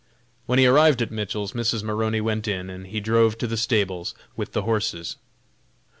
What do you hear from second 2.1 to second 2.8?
went in,